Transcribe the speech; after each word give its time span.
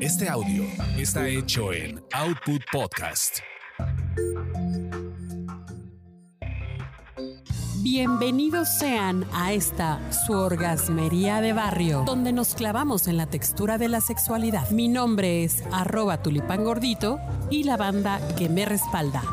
Este 0.00 0.28
audio 0.28 0.62
está 0.96 1.26
hecho 1.26 1.72
en 1.72 2.00
Output 2.12 2.62
Podcast. 2.70 3.38
Bienvenidos 7.82 8.68
sean 8.78 9.26
a 9.32 9.52
esta 9.52 10.00
su 10.12 10.34
orgasmería 10.34 11.40
de 11.40 11.52
barrio, 11.52 12.04
donde 12.06 12.32
nos 12.32 12.54
clavamos 12.54 13.08
en 13.08 13.16
la 13.16 13.26
textura 13.26 13.76
de 13.76 13.88
la 13.88 14.00
sexualidad. 14.00 14.70
Mi 14.70 14.86
nombre 14.86 15.42
es 15.42 15.64
arroba 15.72 16.22
tulipán 16.22 16.62
gordito 16.62 17.18
y 17.50 17.64
la 17.64 17.76
banda 17.76 18.20
que 18.36 18.48
me 18.48 18.66
respalda. 18.66 19.24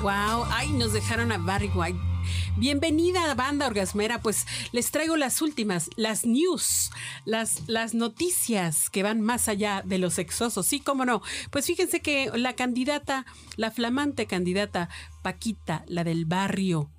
Wow, 0.00 0.46
ay, 0.50 0.72
nos 0.72 0.94
dejaron 0.94 1.32
a 1.32 1.38
Barry 1.38 1.70
White. 1.74 2.13
Bienvenida 2.56 3.34
banda 3.34 3.66
orgasmera, 3.66 4.20
pues 4.20 4.46
les 4.70 4.92
traigo 4.92 5.16
las 5.16 5.42
últimas, 5.42 5.90
las 5.96 6.24
news, 6.24 6.92
las, 7.24 7.68
las 7.68 7.94
noticias 7.94 8.90
que 8.90 9.02
van 9.02 9.20
más 9.20 9.48
allá 9.48 9.82
de 9.84 9.98
los 9.98 10.14
sexosos, 10.14 10.64
sí, 10.64 10.78
cómo 10.78 11.04
no. 11.04 11.20
Pues 11.50 11.66
fíjense 11.66 12.00
que 12.00 12.30
la 12.32 12.54
candidata, 12.54 13.26
la 13.56 13.72
flamante 13.72 14.26
candidata 14.26 14.88
Paquita, 15.22 15.84
la 15.88 16.04
del 16.04 16.26
barrio, 16.26 16.92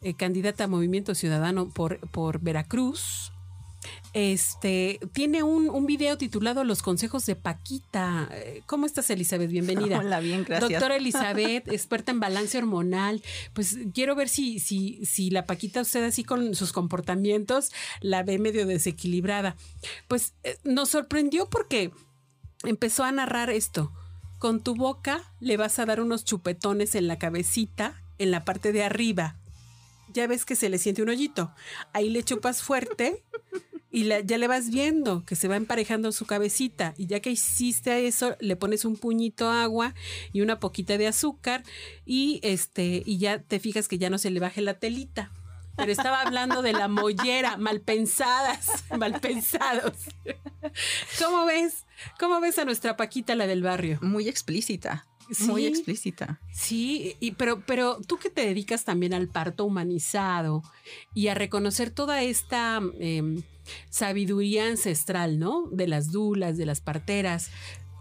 eh, 0.00 0.14
candidata 0.14 0.64
a 0.64 0.68
Movimiento 0.68 1.14
Ciudadano 1.14 1.68
por, 1.68 1.98
por 2.10 2.40
Veracruz, 2.40 3.30
este 4.12 5.00
tiene 5.12 5.42
un, 5.42 5.68
un, 5.68 5.86
video 5.86 6.16
titulado 6.16 6.64
Los 6.64 6.82
consejos 6.82 7.26
de 7.26 7.36
Paquita. 7.36 8.28
¿Cómo 8.66 8.86
estás, 8.86 9.10
Elizabeth? 9.10 9.50
Bienvenida. 9.50 9.98
Hola, 10.00 10.20
bien, 10.20 10.44
gracias. 10.44 10.70
Doctora 10.70 10.96
Elizabeth, 11.04 11.68
experta 11.68 12.12
en 12.12 12.20
balance 12.20 12.56
hormonal. 12.56 13.22
Pues 13.52 13.76
quiero 13.92 14.14
ver 14.14 14.28
si, 14.28 14.60
si, 14.60 15.04
si 15.04 15.30
la 15.30 15.46
Paquita, 15.46 15.80
usted 15.80 16.04
así 16.04 16.24
con 16.24 16.54
sus 16.54 16.72
comportamientos, 16.72 17.72
la 18.00 18.22
ve 18.22 18.38
medio 18.38 18.66
desequilibrada. 18.66 19.56
Pues 20.08 20.34
eh, 20.44 20.58
nos 20.64 20.90
sorprendió 20.90 21.48
porque 21.48 21.90
empezó 22.64 23.04
a 23.04 23.12
narrar 23.12 23.50
esto. 23.50 23.92
Con 24.38 24.62
tu 24.62 24.74
boca 24.74 25.22
le 25.40 25.56
vas 25.56 25.78
a 25.78 25.86
dar 25.86 26.00
unos 26.00 26.24
chupetones 26.24 26.94
en 26.94 27.08
la 27.08 27.18
cabecita, 27.18 28.02
en 28.18 28.30
la 28.30 28.44
parte 28.44 28.72
de 28.72 28.84
arriba. 28.84 29.36
Ya 30.12 30.26
ves 30.26 30.44
que 30.44 30.54
se 30.54 30.68
le 30.68 30.78
siente 30.78 31.02
un 31.02 31.08
hoyito. 31.08 31.52
Ahí 31.92 32.10
le 32.10 32.22
chupas 32.22 32.62
fuerte 32.62 33.24
y 33.94 34.08
ya 34.08 34.38
le 34.38 34.48
vas 34.48 34.70
viendo 34.70 35.24
que 35.24 35.36
se 35.36 35.46
va 35.46 35.54
emparejando 35.54 36.10
su 36.10 36.26
cabecita 36.26 36.94
y 36.98 37.06
ya 37.06 37.20
que 37.20 37.30
hiciste 37.30 38.08
eso 38.08 38.36
le 38.40 38.56
pones 38.56 38.84
un 38.84 38.96
puñito 38.96 39.48
agua 39.48 39.94
y 40.32 40.40
una 40.40 40.58
poquita 40.58 40.98
de 40.98 41.06
azúcar 41.06 41.62
y 42.04 42.40
este 42.42 43.04
y 43.06 43.18
ya 43.18 43.40
te 43.40 43.60
fijas 43.60 43.86
que 43.86 43.98
ya 43.98 44.10
no 44.10 44.18
se 44.18 44.32
le 44.32 44.40
baje 44.40 44.62
la 44.62 44.80
telita 44.80 45.30
pero 45.76 45.92
estaba 45.92 46.22
hablando 46.22 46.62
de 46.62 46.72
la 46.72 46.86
mollera, 46.86 47.56
mal 47.56 47.80
pensadas, 47.80 48.84
mal 48.96 49.20
pensados. 49.20 49.94
¿Cómo 51.18 51.46
ves? 51.46 51.84
¿Cómo 52.18 52.40
ves 52.40 52.58
a 52.58 52.64
nuestra 52.64 52.96
Paquita, 52.96 53.34
la 53.34 53.48
del 53.48 53.62
barrio? 53.62 53.98
Muy 54.00 54.28
explícita. 54.28 55.04
Sí, 55.30 55.44
muy 55.44 55.66
explícita. 55.66 56.40
Sí, 56.52 57.16
y, 57.20 57.32
pero, 57.32 57.64
pero 57.66 57.98
tú 58.06 58.18
que 58.18 58.30
te 58.30 58.46
dedicas 58.46 58.84
también 58.84 59.14
al 59.14 59.28
parto 59.28 59.64
humanizado 59.64 60.62
y 61.14 61.28
a 61.28 61.34
reconocer 61.34 61.90
toda 61.90 62.22
esta 62.22 62.80
eh, 62.98 63.42
sabiduría 63.90 64.66
ancestral, 64.66 65.38
¿no? 65.38 65.68
De 65.70 65.88
las 65.88 66.12
dulas, 66.12 66.56
de 66.56 66.66
las 66.66 66.80
parteras. 66.80 67.50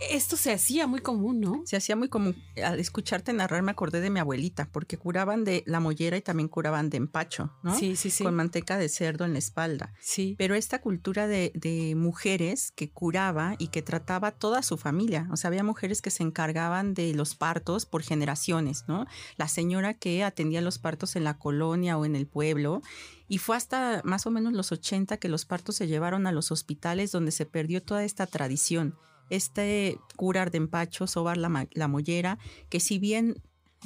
Esto 0.09 0.37
se 0.37 0.51
hacía 0.51 0.87
muy 0.87 1.01
común, 1.01 1.39
¿no? 1.39 1.61
Se 1.65 1.75
hacía 1.75 1.95
muy 1.95 2.09
común. 2.09 2.35
Al 2.63 2.79
escucharte 2.79 3.33
narrar 3.33 3.61
me 3.63 3.71
acordé 3.71 4.01
de 4.01 4.09
mi 4.09 4.19
abuelita, 4.19 4.69
porque 4.71 4.97
curaban 4.97 5.43
de 5.43 5.63
la 5.65 5.79
mollera 5.79 6.17
y 6.17 6.21
también 6.21 6.47
curaban 6.47 6.89
de 6.89 6.97
empacho, 6.97 7.51
¿no? 7.63 7.77
Sí, 7.77 7.95
sí, 7.95 8.09
sí. 8.09 8.23
Con 8.23 8.35
manteca 8.35 8.77
de 8.77 8.89
cerdo 8.89 9.25
en 9.25 9.33
la 9.33 9.39
espalda. 9.39 9.93
Sí. 9.99 10.35
Pero 10.37 10.55
esta 10.55 10.81
cultura 10.81 11.27
de, 11.27 11.51
de 11.55 11.95
mujeres 11.95 12.71
que 12.71 12.89
curaba 12.89 13.55
y 13.58 13.67
que 13.67 13.81
trataba 13.81 14.31
toda 14.31 14.61
su 14.61 14.77
familia. 14.77 15.27
O 15.31 15.37
sea, 15.37 15.49
había 15.49 15.63
mujeres 15.63 16.02
que 16.02 16.11
se 16.11 16.23
encargaban 16.23 16.93
de 16.93 17.13
los 17.13 17.36
partos 17.36 17.86
por 17.86 18.03
generaciones, 18.03 18.86
¿no? 18.87 19.05
La 19.37 19.47
señora 19.47 19.93
que 19.93 20.23
atendía 20.23 20.61
los 20.61 20.80
partos 20.80 21.15
en 21.15 21.23
la 21.23 21.37
colonia 21.37 21.97
o 21.97 22.05
en 22.05 22.15
el 22.15 22.27
pueblo. 22.27 22.81
Y 23.27 23.37
fue 23.37 23.55
hasta 23.55 24.02
más 24.03 24.25
o 24.25 24.31
menos 24.31 24.53
los 24.53 24.71
80 24.71 25.17
que 25.17 25.30
los 25.30 25.45
partos 25.45 25.75
se 25.75 25.87
llevaron 25.87 26.27
a 26.27 26.31
los 26.31 26.52
hospitales 26.52 27.11
donde 27.11 27.31
se 27.31 27.45
perdió 27.45 27.81
toda 27.81 28.03
esta 28.03 28.27
tradición 28.27 28.95
este 29.30 29.98
curar 30.16 30.52
de 30.52 30.58
empacho, 30.58 31.08
sobar 31.08 31.38
la, 31.38 31.67
la 31.72 31.88
mollera, 31.88 32.38
que 32.70 32.80
si 32.80 33.00
bien 33.00 33.42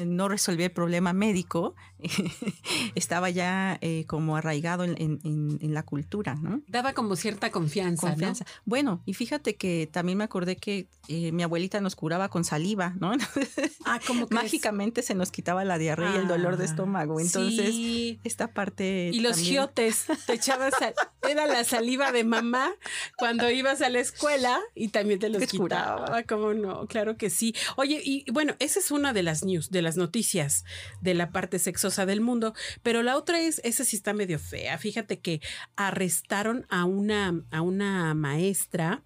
no 0.06 0.28
resolvía 0.28 0.68
el 0.68 0.72
problema 0.72 1.14
médico, 1.14 1.76
estaba 2.96 3.30
ya 3.30 3.78
eh, 3.82 4.06
como 4.08 4.36
arraigado 4.38 4.84
en, 4.84 4.96
en, 4.98 5.60
en, 5.62 5.74
la 5.74 5.84
cultura, 5.84 6.36
¿no? 6.36 6.62
Daba 6.68 6.94
como 6.94 7.16
cierta 7.16 7.52
confianza. 7.52 8.10
confianza. 8.10 8.46
¿no? 8.46 8.62
Bueno, 8.66 9.02
y 9.06 9.14
fíjate 9.14 9.56
que 9.56 9.90
también 9.92 10.18
me 10.18 10.24
acordé 10.24 10.58
que 10.58 10.90
eh, 11.08 11.32
mi 11.32 11.44
abuelita 11.44 11.82
nos 11.82 11.96
curaba 11.96 12.30
con 12.30 12.44
saliva, 12.44 12.96
¿no? 13.00 13.12
Ah, 13.90 14.02
como 14.06 14.28
que 14.28 14.36
mágicamente 14.36 15.02
se 15.02 15.16
nos 15.16 15.32
quitaba 15.32 15.64
la 15.64 15.78
diarrea 15.78 16.12
ah, 16.12 16.16
y 16.16 16.18
el 16.18 16.28
dolor 16.28 16.58
de 16.58 16.66
estómago. 16.66 17.22
Entonces, 17.22 17.70
sí. 17.70 18.20
esta 18.26 18.54
parte. 18.54 19.12
Y 19.14 19.22
los 19.22 19.38
también... 19.38 19.54
giotes, 19.54 20.08
te 20.26 20.34
echabas, 20.34 20.74
era 21.28 21.48
la 21.48 21.64
saliva 21.64 22.12
de 22.12 22.24
mamá 22.24 22.74
cuando 23.18 23.50
ibas 23.50 23.82
a 23.82 23.90
la 23.90 24.00
escuela 24.00 24.60
y 24.76 24.90
también 24.90 25.20
te 25.20 25.30
los 25.30 25.46
quitaba. 25.46 26.06
Curaba. 26.06 26.24
¿Cómo 26.24 26.54
no? 26.54 26.88
Claro 26.88 27.18
que 27.18 27.30
sí. 27.30 27.56
Oye, 27.76 28.02
y 28.04 28.30
bueno, 28.32 28.56
esa 28.60 28.80
es 28.80 28.92
una 28.92 29.14
de 29.14 29.24
las 29.24 29.44
news, 29.44 29.70
de 29.70 29.82
las 29.82 29.98
noticias 29.98 30.66
de 31.02 31.14
la 31.14 31.32
parte 31.32 31.60
sexosa 31.60 32.06
del 32.06 32.22
mundo, 32.22 32.54
pero 32.84 33.04
la 33.04 33.18
otra 33.18 33.40
es, 33.40 33.62
esa 33.64 33.84
sí 33.84 33.96
está 33.96 34.14
medio 34.14 34.40
fea. 34.40 34.78
Fíjate 34.78 35.20
que 35.20 35.42
arrestaron 35.76 36.66
a 36.70 36.86
una, 36.86 37.42
a 37.52 37.62
una 37.62 38.14
maestra 38.14 39.04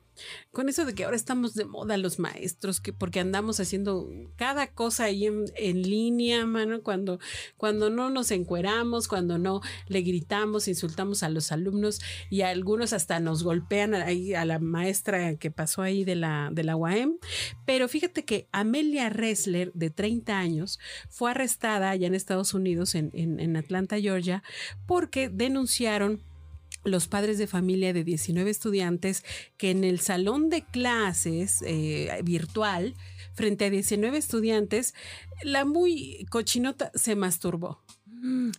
con 0.51 0.69
eso 0.69 0.85
de 0.85 0.93
que 0.93 1.05
ahora 1.05 1.15
estamos 1.15 1.53
de 1.53 1.65
moda 1.65 1.97
los 1.97 2.19
maestros, 2.19 2.81
que 2.81 2.93
porque 2.93 3.19
andamos 3.19 3.59
haciendo 3.59 4.09
cada 4.35 4.67
cosa 4.67 5.05
ahí 5.05 5.25
en, 5.25 5.45
en, 5.55 5.81
línea, 5.81 6.45
mano, 6.45 6.81
cuando, 6.83 7.19
cuando 7.57 7.89
no 7.89 8.09
nos 8.09 8.31
encueramos, 8.31 9.07
cuando 9.07 9.37
no 9.37 9.61
le 9.87 10.01
gritamos, 10.01 10.67
insultamos 10.67 11.23
a 11.23 11.29
los 11.29 11.51
alumnos 11.51 12.01
y 12.29 12.41
a 12.41 12.49
algunos 12.49 12.93
hasta 12.93 13.19
nos 13.19 13.43
golpean 13.43 13.93
ahí 13.93 14.33
a 14.33 14.45
la 14.45 14.59
maestra 14.59 15.35
que 15.35 15.51
pasó 15.51 15.81
ahí 15.81 16.03
de 16.03 16.15
la, 16.15 16.49
de 16.51 16.63
la 16.63 16.75
UAM. 16.75 17.17
Pero 17.65 17.87
fíjate 17.87 18.25
que 18.25 18.47
Amelia 18.51 19.09
Ressler, 19.09 19.71
de 19.73 19.89
30 19.89 20.37
años, 20.37 20.79
fue 21.09 21.31
arrestada 21.31 21.89
allá 21.89 22.07
en 22.07 22.15
Estados 22.15 22.53
Unidos, 22.53 22.95
en, 22.95 23.11
en, 23.13 23.39
en 23.39 23.55
Atlanta, 23.57 23.99
Georgia, 23.99 24.43
porque 24.85 25.29
denunciaron 25.29 26.21
los 26.83 27.07
padres 27.07 27.37
de 27.37 27.47
familia 27.47 27.93
de 27.93 28.03
19 28.03 28.49
estudiantes 28.49 29.23
que 29.57 29.71
en 29.71 29.83
el 29.83 29.99
salón 29.99 30.49
de 30.49 30.63
clases 30.63 31.61
eh, 31.65 32.21
virtual, 32.23 32.95
frente 33.33 33.65
a 33.65 33.69
19 33.69 34.17
estudiantes, 34.17 34.93
la 35.43 35.65
muy 35.65 36.25
cochinota 36.29 36.91
se 36.95 37.15
masturbó. 37.15 37.79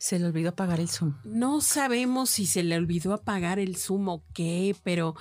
Se 0.00 0.18
le 0.18 0.26
olvidó 0.26 0.50
apagar 0.50 0.80
el 0.80 0.88
Zoom. 0.88 1.14
No 1.24 1.60
sabemos 1.60 2.30
si 2.30 2.46
se 2.46 2.64
le 2.64 2.76
olvidó 2.76 3.12
apagar 3.12 3.60
el 3.60 3.76
Zoom 3.76 4.08
o 4.08 4.24
qué, 4.34 4.74
pero 4.82 5.14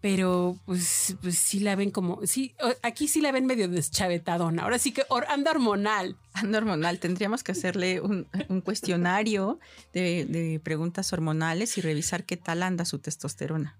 pero 0.00 0.58
pues, 0.64 1.16
pues 1.20 1.36
sí 1.36 1.60
la 1.60 1.76
ven 1.76 1.90
como, 1.90 2.26
sí, 2.26 2.54
aquí 2.82 3.08
sí 3.08 3.20
la 3.20 3.32
ven 3.32 3.46
medio 3.46 3.68
deschavetadona. 3.68 4.62
Ahora 4.62 4.78
sí 4.78 4.92
que 4.92 5.04
anda 5.28 5.50
hormonal. 5.50 6.16
Anda 6.32 6.58
hormonal. 6.58 6.98
Tendríamos 7.00 7.42
que 7.42 7.52
hacerle 7.52 8.00
un, 8.00 8.26
un 8.48 8.60
cuestionario 8.60 9.58
de, 9.92 10.24
de 10.24 10.60
preguntas 10.62 11.12
hormonales 11.12 11.76
y 11.76 11.80
revisar 11.80 12.24
qué 12.24 12.36
tal 12.36 12.62
anda 12.62 12.84
su 12.84 12.98
testosterona 12.98 13.76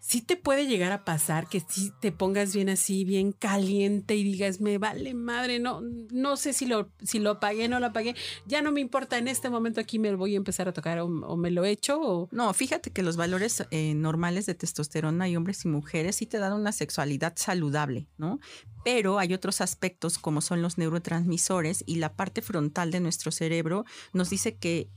sí 0.00 0.22
te 0.22 0.36
puede 0.36 0.66
llegar 0.66 0.92
a 0.92 1.04
pasar 1.04 1.48
que 1.48 1.60
si 1.60 1.90
te 2.00 2.12
pongas 2.12 2.54
bien 2.54 2.68
así, 2.68 3.04
bien 3.04 3.32
caliente 3.32 4.14
y 4.14 4.22
digas, 4.22 4.60
me 4.60 4.78
vale 4.78 5.14
madre, 5.14 5.58
no, 5.58 5.80
no 6.12 6.36
sé 6.36 6.52
si 6.52 6.66
lo, 6.66 6.90
si 7.02 7.18
lo 7.18 7.30
apagué, 7.30 7.68
no 7.68 7.80
lo 7.80 7.86
apagué, 7.86 8.14
ya 8.46 8.62
no 8.62 8.72
me 8.72 8.80
importa, 8.80 9.18
en 9.18 9.28
este 9.28 9.50
momento 9.50 9.80
aquí 9.80 9.98
me 9.98 10.14
voy 10.14 10.34
a 10.34 10.36
empezar 10.36 10.68
a 10.68 10.72
tocar 10.72 11.00
o, 11.00 11.36
me 11.36 11.50
lo 11.50 11.64
echo. 11.64 12.28
No, 12.30 12.52
fíjate 12.54 12.90
que 12.90 13.02
los 13.02 13.16
valores 13.16 13.66
eh, 13.70 13.94
normales 13.94 14.46
de 14.46 14.54
testosterona 14.54 15.28
y 15.28 15.36
hombres 15.36 15.64
y 15.64 15.68
mujeres 15.68 16.16
sí 16.16 16.26
te 16.26 16.38
dan 16.38 16.52
una 16.52 16.72
sexualidad 16.72 17.34
saludable, 17.36 18.06
¿no? 18.16 18.38
Pero 18.84 19.18
hay 19.18 19.34
otros 19.34 19.60
aspectos 19.60 20.18
como 20.18 20.40
son 20.40 20.62
los 20.62 20.78
neurotransmisores 20.78 21.82
y 21.86 21.96
la 21.96 22.14
parte 22.14 22.42
frontal 22.42 22.92
de 22.92 23.00
nuestro 23.00 23.32
cerebro 23.32 23.84
nos 24.12 24.30
dice 24.30 24.56
que 24.56 24.88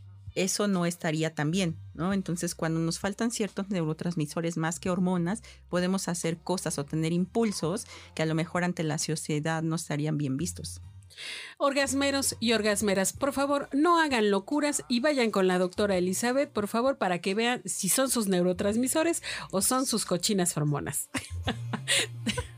eso 0.44 0.68
no 0.68 0.86
estaría 0.86 1.34
tan 1.34 1.52
bien, 1.52 1.78
¿no? 1.94 2.14
Entonces, 2.14 2.56
cuando 2.56 2.80
nos 2.80 3.00
faltan 3.00 3.32
ciertos 3.32 3.70
neurotransmisores 3.70 4.58
más 4.58 4.80
que 4.80 4.90
hormonas, 4.90 5.44
podemos 5.70 6.08
hacer 6.08 6.38
cosas 6.38 6.80
o 6.80 6.86
tener 6.86 7.14
impulsos 7.14 7.86
que 8.16 8.24
a 8.24 8.26
lo 8.26 8.36
mejor 8.36 8.64
ante 8.64 8.84
la 8.84 8.98
sociedad 8.98 9.62
no 9.64 9.76
estarían 9.76 10.18
bien 10.18 10.38
vistos. 10.38 10.82
Orgasmeros 11.58 12.38
y 12.40 12.54
orgasmeras, 12.54 13.14
por 13.14 13.34
favor, 13.34 13.68
no 13.74 14.00
hagan 14.00 14.32
locuras 14.32 14.84
y 14.88 15.02
vayan 15.02 15.32
con 15.32 15.48
la 15.48 15.58
doctora 15.58 15.98
Elizabeth, 15.98 16.52
por 16.52 16.68
favor, 16.68 16.98
para 16.98 17.20
que 17.20 17.36
vean 17.36 17.62
si 17.66 17.90
son 17.90 18.10
sus 18.10 18.28
neurotransmisores 18.28 19.22
o 19.52 19.62
son 19.62 19.86
sus 19.86 20.06
cochinas 20.06 20.56
hormonas. 20.56 21.10